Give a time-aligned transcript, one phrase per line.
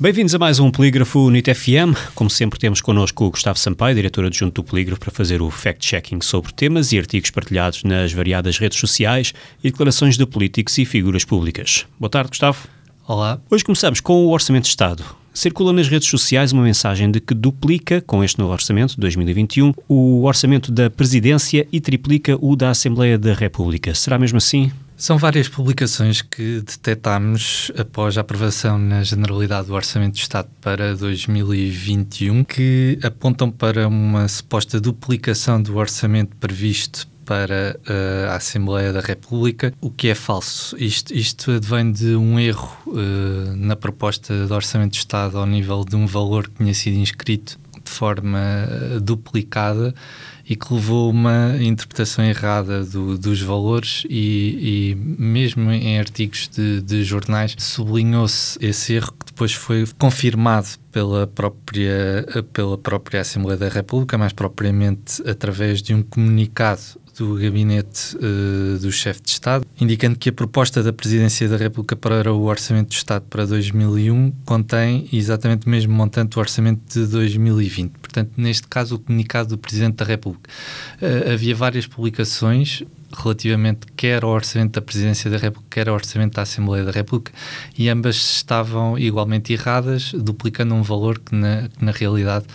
[0.00, 2.14] Bem-vindos a mais um Polígrafo NIT FM.
[2.14, 6.20] Como sempre, temos connosco o Gustavo Sampaio, diretor adjunto do Polígrafo, para fazer o fact-checking
[6.20, 11.24] sobre temas e artigos partilhados nas variadas redes sociais e declarações de políticos e figuras
[11.24, 11.84] públicas.
[11.98, 12.68] Boa tarde, Gustavo.
[13.08, 13.40] Olá.
[13.50, 15.04] Hoje começamos com o Orçamento de Estado.
[15.34, 19.74] Circula nas redes sociais uma mensagem de que duplica, com este novo orçamento de 2021,
[19.88, 23.92] o orçamento da Presidência e triplica o da Assembleia da República.
[23.96, 24.70] Será mesmo assim?
[24.98, 30.96] São várias publicações que detectámos após a aprovação na Generalidade do Orçamento de Estado para
[30.96, 39.00] 2021 que apontam para uma suposta duplicação do orçamento previsto para uh, a Assembleia da
[39.00, 40.74] República, o que é falso.
[40.76, 45.84] Isto, isto advém de um erro uh, na proposta de Orçamento de Estado ao nível
[45.84, 47.56] de um valor que tinha sido inscrito
[47.88, 49.94] de forma uh, duplicada
[50.48, 56.80] e que levou uma interpretação errada do, dos valores e, e, mesmo em artigos de,
[56.80, 63.68] de jornais sublinhou-se esse erro que depois foi confirmado pela própria, pela própria Assembleia da
[63.68, 66.80] República, mais propriamente através de um comunicado
[67.18, 71.96] do gabinete uh, do chefe de Estado, indicando que a proposta da Presidência da República
[71.96, 77.06] para o Orçamento de Estado para 2001 contém exatamente o mesmo montante do Orçamento de
[77.06, 77.92] 2020.
[77.98, 80.50] Portanto, neste caso, o comunicado do Presidente da República.
[81.00, 82.82] Uh, havia várias publicações
[83.16, 87.32] relativamente quer ao orçamento da Presidência da República, quer ao orçamento da Assembleia da República,
[87.76, 92.46] e ambas estavam igualmente erradas, duplicando um valor que na, que na realidade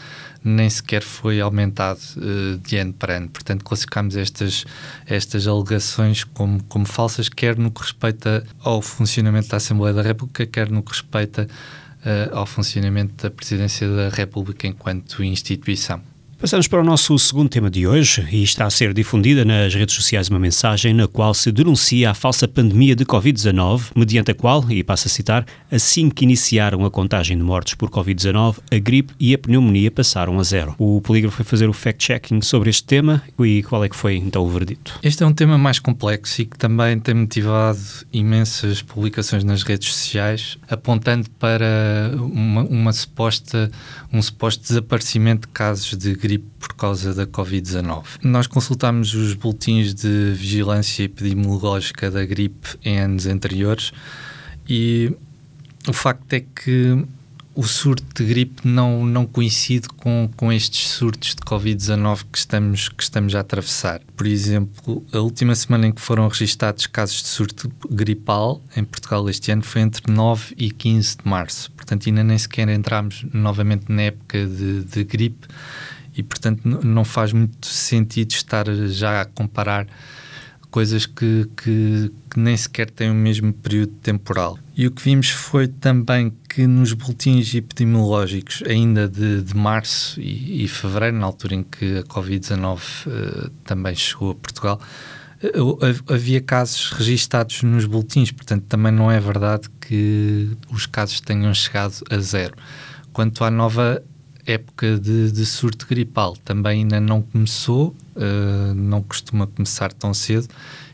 [0.43, 3.29] nem sequer foi aumentado uh, de ano para ano.
[3.29, 4.65] Portanto, classificamos estas,
[5.05, 10.45] estas alegações como, como falsas, quer no que respeita ao funcionamento da Assembleia da República,
[10.45, 16.12] quer no que respeita uh, ao funcionamento da Presidência da República enquanto instituição.
[16.43, 19.95] Passamos para o nosso segundo tema de hoje e está a ser difundida nas redes
[19.95, 24.69] sociais uma mensagem na qual se denuncia a falsa pandemia de Covid-19, mediante a qual,
[24.69, 29.13] e passo a citar, assim que iniciaram a contagem de mortes por Covid-19, a gripe
[29.17, 30.75] e a pneumonia passaram a zero.
[30.77, 34.43] O polígrafo foi fazer o fact-checking sobre este tema e qual é que foi então
[34.43, 34.99] o verdito?
[35.01, 37.79] Este é um tema mais complexo e que também tem motivado
[38.11, 43.71] imensas publicações nas redes sociais, apontando para uma, uma suposta,
[44.11, 48.03] um suposto desaparecimento de casos de gripe por causa da Covid-19.
[48.23, 53.91] Nós consultámos os boletins de vigilância epidemiológica da gripe em anos anteriores
[54.67, 55.15] e
[55.87, 57.05] o facto é que
[57.55, 62.89] o surto de gripe não, não coincide com, com estes surtos de Covid-19 que estamos,
[62.89, 64.01] que estamos a atravessar.
[64.15, 69.29] Por exemplo, a última semana em que foram registados casos de surto gripal em Portugal
[69.29, 71.71] este ano foi entre 9 e 15 de março.
[71.73, 75.47] Portanto, ainda nem sequer entramos novamente na época de, de gripe
[76.15, 79.87] e portanto não faz muito sentido estar já a comparar
[80.73, 84.57] coisas que, que, que, nem sequer têm o mesmo período temporal.
[84.75, 90.63] E o que vimos foi também que nos boletins epidemiológicos, ainda de, de março e,
[90.63, 94.81] e, fevereiro, na altura em que a Covid-19 uh, também chegou a Portugal,
[95.43, 101.53] uh, havia casos registados nos boletins, portanto também não é verdade que os casos tenham
[101.53, 102.55] chegado a zero.
[103.13, 104.03] Quanto à nova
[104.45, 110.47] época de, de surto gripal também ainda não começou, uh, não costuma começar tão cedo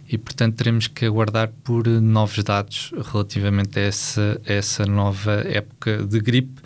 [0.07, 6.03] e, portanto, teremos que aguardar por novos dados relativamente a essa, a essa nova época
[6.03, 6.61] de gripe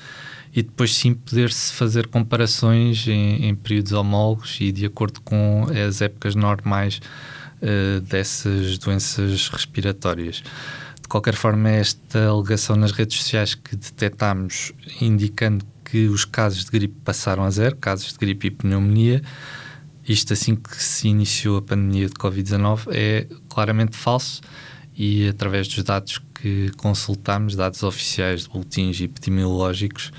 [0.56, 6.02] e depois sim poder-se fazer comparações em, em, períodos homólogos e de acordo com as
[6.02, 7.02] épocas normais
[7.62, 10.44] uh, dessas doenças respiratórias.
[11.02, 14.72] De qualquer forma, esta alegação nas redes sociais que detectámos
[15.02, 19.22] indicando que os casos de gripe passaram a zero, casos de gripe e pneumonia.
[20.08, 24.42] Isto assim que se iniciou a pandemia de Covid-19 é claramente falso
[24.96, 30.12] e através dos dados que consultamos, dados oficiais de boletins epidemiológicos,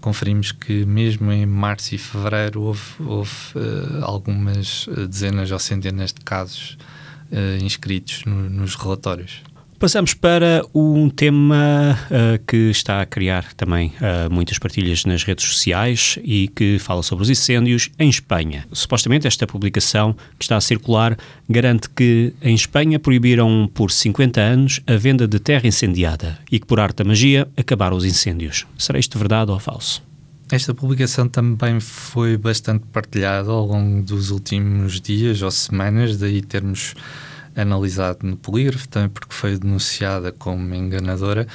[0.00, 6.20] conferimos que mesmo em março e fevereiro houve, houve uh, algumas dezenas ou centenas de
[6.20, 6.78] casos
[7.32, 9.42] uh, inscritos no, nos relatórios.
[9.84, 15.44] Passamos para um tema uh, que está a criar também uh, muitas partilhas nas redes
[15.44, 18.66] sociais e que fala sobre os incêndios em Espanha.
[18.72, 24.80] Supostamente, esta publicação que está a circular garante que em Espanha proibiram por 50 anos
[24.86, 28.66] a venda de terra incendiada e que, por arte da magia, acabaram os incêndios.
[28.78, 30.02] Será isto verdade ou falso?
[30.50, 36.94] Esta publicação também foi bastante partilhada ao longo dos últimos dias ou semanas, daí termos
[37.56, 41.46] analisado no polígrafo, também porque foi denunciada como enganadora,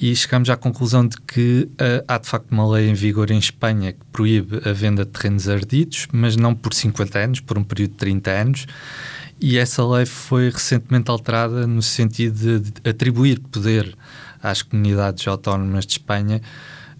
[0.00, 3.38] e chegamos à conclusão de que uh, há de facto uma lei em vigor em
[3.38, 7.64] Espanha que proíbe a venda de terrenos ardidos, mas não por 50 anos, por um
[7.64, 8.66] período de 30 anos,
[9.40, 13.96] e essa lei foi recentemente alterada no sentido de atribuir poder
[14.42, 16.40] às comunidades autónomas de Espanha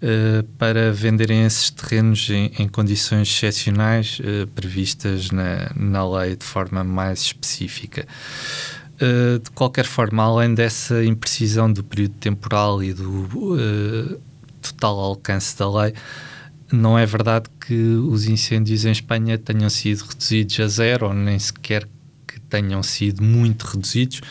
[0.01, 6.45] uh, para venderem esses terrenos em, em condições excepcionais uh, previstas na, na lei de
[6.45, 8.07] forma mais específica.
[8.95, 14.19] Uh, de qualquer forma, além dessa imprecisão do período temporal e do
[14.61, 15.93] total alcance da lei,
[16.71, 21.39] não é verdade que os incêndios em Espanha tenham sido reduzidos a zero ou nem
[21.39, 21.87] sequer
[22.49, 24.21] tenham sido muito reduzidos.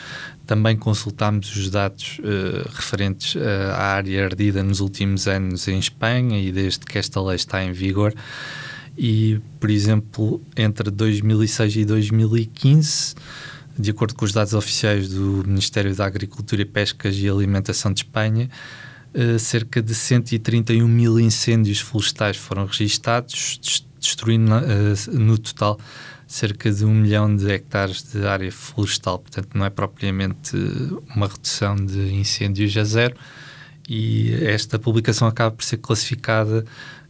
[0.49, 3.39] Também consultámos os dados uh, referentes uh,
[3.71, 7.71] à área ardida nos últimos anos em Espanha e desde que esta lei está em
[7.71, 8.15] vigor.
[8.97, 13.13] E, por exemplo, entre 2006 e 2015,
[13.77, 18.49] de acordo com os dados oficiais do Ministério da Agricultura, Pescas e Alimentação de Espanha,
[19.13, 24.49] uh, cerca de 131 mil incêndios florestais foram registados, destruindo
[25.13, 25.79] no total
[26.29, 30.55] cerca de um milhão de hectares de área florestal, portanto não é propriamente
[31.15, 33.15] uma redução de incêndios a zero
[33.89, 36.63] e esta publicação acaba por ser classificada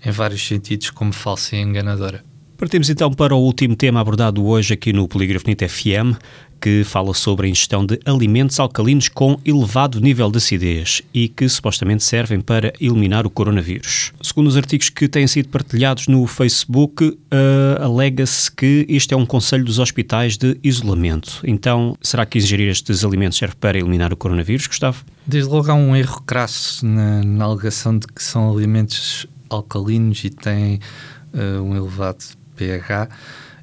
[0.03, 2.23] em vários sentidos como falsa e enganadora.
[2.59, 6.19] Partimos então para o último tema abordado hoje aqui no Polígrafo NIT FM,
[6.59, 11.47] que fala sobre a ingestão de alimentos alcalinos com elevado nível de acidez e que
[11.47, 14.11] supostamente servem para eliminar o coronavírus.
[14.21, 17.17] Segundo os artigos que têm sido partilhados no Facebook, uh,
[17.81, 21.39] alega-se que este é um conselho dos hospitais de isolamento.
[21.45, 25.05] Então, será que ingerir estes alimentos serve para eliminar o coronavírus, Gustavo?
[25.25, 30.29] Desde logo há um erro crasso na, na alegação de que são alimentos alcalinos e
[30.29, 30.81] têm
[31.33, 33.07] uh, um elevado pH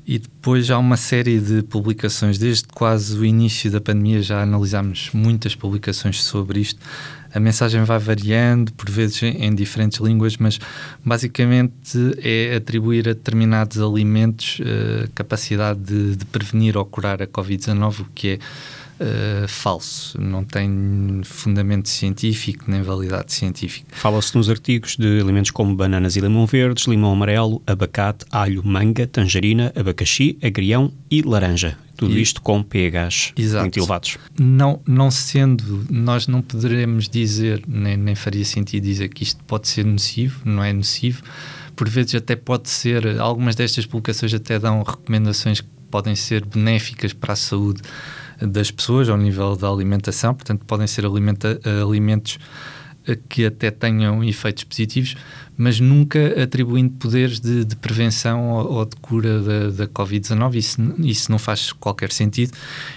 [0.07, 5.11] e depois há uma série de publicações, desde quase o início da pandemia já analisámos
[5.13, 6.81] muitas publicações sobre isto.
[7.35, 10.61] A mensagem vai variando, por vezes em diferentes línguas, mas
[11.05, 18.01] basicamente é atribuir a determinados alimentos uh, capacidade de, de, prevenir ou curar a Covid-19,
[18.01, 18.39] o que é
[19.01, 23.87] uh, falso, não tem fundamento científico nem validade científica.
[23.93, 29.07] Fala-se nos artigos de alimentos como bananas e limão verdes, limão amarelo, abacate, alho, manga,
[29.07, 31.79] tangerina, abacaxi, agrião e laranja.
[31.97, 33.63] Tudo e, isto com pHs exato.
[33.63, 34.19] muito elevados.
[34.39, 39.67] Não, não sendo, nós não poderemos dizer, nem, nem faria sentido dizer que isto pode
[39.67, 41.23] ser nocivo, não é nocivo.
[41.75, 47.15] Por vezes até pode ser, algumas destas publicações até dão recomendações que podem ser benéficas
[47.15, 47.81] para a saúde
[48.41, 52.39] das pessoas ao nível da alimentação, portanto, podem ser alimenta, alimentos
[53.07, 55.17] eh, que até tenham efeitos positivos,
[55.57, 60.55] mas nunca atribuindo poderes de, de prevenção ou, ou, de cura da, da Covid-19.
[60.57, 62.53] Isso, isso não faz qualquer sentido.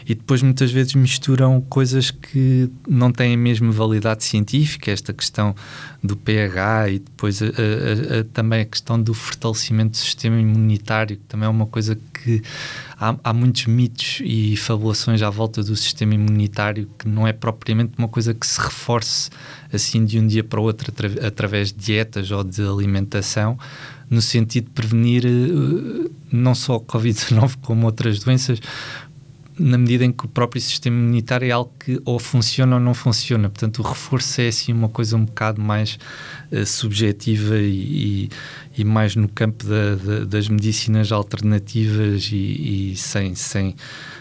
[0.06, 5.56] E depois, muitas vezes, misturam coisas que não têm a mesma validade científica, esta questão
[6.02, 11.18] do pH e depois a, a, a, também a questão do fortalecimento do sistema imunitário,
[11.18, 12.42] que também é uma coisa que
[12.98, 17.94] há, há muitos mitos e fabulações à volta do sistema imunitário que não é propriamente
[17.98, 19.30] uma coisa que se reforce
[19.72, 20.92] assim de um dia para o outro
[21.26, 23.58] através de dietas ou de alimentação,
[24.10, 28.60] no sentido de prevenir uh, não só a Covid-19 como outras doenças,
[29.60, 32.94] na medida em que o próprio sistema imunitário é algo que ou funciona ou não
[32.94, 33.50] funciona.
[33.50, 36.00] Portanto, o reforço é assim uma coisa um bocado mais
[36.52, 38.30] uh, subjetiva e, e,
[38.78, 43.76] e, mais no campo da, da, das medicinas alternativas e, e, sem, sem,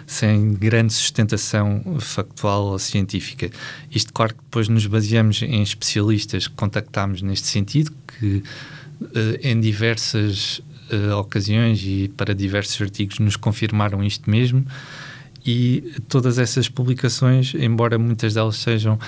[0.06, 3.48] sem grande sustentação factual ou científica.
[3.90, 8.42] Isto, claro que depois nos baseamos em especialistas que contactámos neste sentido, que
[9.00, 14.66] uh, em diversas uh, ocasiões e para diversos artigos nos confirmaram isto mesmo
[15.48, 18.98] e todas essas publicações, embora muitas delas sejam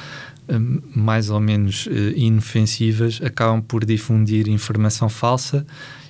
[0.48, 5.66] hum, mais ou menos uh, inofensivas, acabam por difundir informação falsa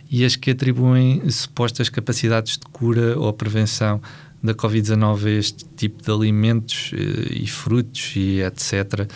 [0.09, 4.01] e as que atribuem supostas capacidades de cura ou prevenção
[4.41, 9.11] da Covid-19 a este tipo de alimentos uh, e frutos e etc.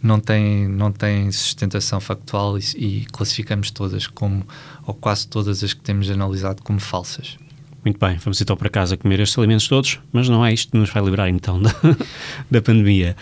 [0.00, 4.46] não têm, não têm sustentação factual e, e classificamos todas como,
[4.86, 7.36] ou quase todas as que temos analisado como falsas.
[7.84, 10.78] Muito bem, vamos então para casa comer estes alimentos todos, mas não é isto que
[10.78, 11.70] nos vai livrar então da,
[12.50, 13.16] da pandemia.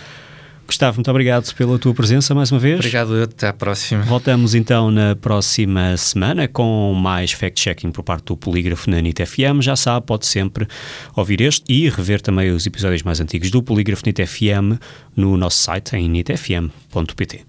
[0.68, 2.76] Gustavo, muito obrigado pela tua presença mais uma vez.
[2.76, 4.02] Obrigado, até à próxima.
[4.02, 9.62] Voltamos então na próxima semana com mais fact-checking por parte do Polígrafo na NIT FM.
[9.62, 10.68] Já sabe, pode sempre
[11.16, 14.78] ouvir este e rever também os episódios mais antigos do Polígrafo NIT FM
[15.16, 17.46] no nosso site em nitfm.pt.